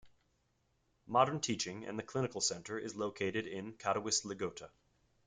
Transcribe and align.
Modern 1.05 1.41
teaching 1.41 1.85
and 1.85 1.99
the 1.99 2.01
clinical 2.01 2.41
Center 2.41 2.79
is 2.79 2.95
located 2.95 3.45
in 3.45 3.73
Katowice 3.77 4.25
-Ligota. 4.25 4.71